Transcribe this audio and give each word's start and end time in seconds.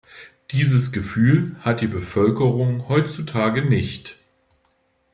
Dieses 0.49 0.91
Gefühl 0.91 1.55
hat 1.59 1.79
die 1.81 1.85
Bevölkerung 1.87 2.89
heutzutage 2.89 3.61
nicht. 3.63 4.17